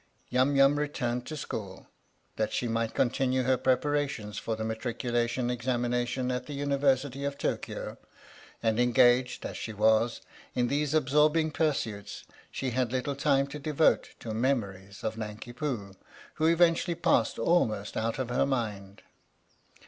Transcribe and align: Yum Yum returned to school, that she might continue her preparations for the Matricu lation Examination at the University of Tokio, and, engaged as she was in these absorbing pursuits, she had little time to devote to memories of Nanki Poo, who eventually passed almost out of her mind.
Yum 0.31 0.55
Yum 0.55 0.79
returned 0.79 1.27
to 1.27 1.37
school, 1.37 1.85
that 2.35 2.51
she 2.51 2.67
might 2.67 2.95
continue 2.95 3.43
her 3.43 3.55
preparations 3.55 4.39
for 4.39 4.55
the 4.55 4.63
Matricu 4.63 5.11
lation 5.11 5.51
Examination 5.51 6.31
at 6.31 6.47
the 6.47 6.55
University 6.55 7.23
of 7.23 7.37
Tokio, 7.37 7.97
and, 8.63 8.79
engaged 8.79 9.45
as 9.45 9.55
she 9.57 9.73
was 9.73 10.21
in 10.55 10.69
these 10.69 10.95
absorbing 10.95 11.51
pursuits, 11.51 12.23
she 12.49 12.71
had 12.71 12.91
little 12.91 13.15
time 13.15 13.45
to 13.45 13.59
devote 13.59 14.15
to 14.19 14.33
memories 14.33 15.03
of 15.03 15.19
Nanki 15.19 15.53
Poo, 15.53 15.93
who 16.33 16.47
eventually 16.47 16.95
passed 16.95 17.37
almost 17.37 17.95
out 17.95 18.17
of 18.17 18.29
her 18.31 18.47
mind. 18.47 19.03